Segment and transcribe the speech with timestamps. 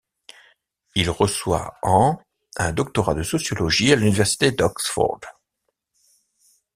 [0.95, 2.17] Il reçoit en
[2.55, 5.19] un doctorat de sociologie à l'université d'Oxford.